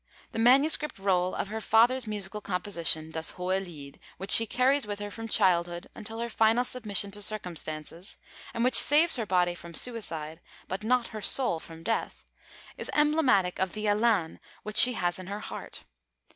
[0.31, 4.99] The manuscript roll of her father's musical composition, Das hohe Lied, which she carries with
[4.99, 8.17] her from childhood until her final submission to circumstances,
[8.51, 12.25] and which saves her body from suicide but not her soul from death,
[12.79, 15.83] is emblematic of the élan which she has in her heart.